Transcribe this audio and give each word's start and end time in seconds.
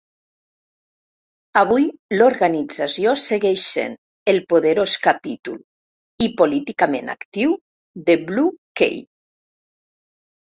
Avui, 1.59 1.83
l'organització 2.15 3.11
segueix 3.23 3.65
sent 3.73 3.93
el 4.33 4.39
poderós 4.53 4.95
capítol 5.05 5.59
i 6.27 6.29
políticament 6.39 7.13
actiu 7.15 7.53
de 8.09 8.17
Blue 8.31 8.55
Key. 8.81 8.97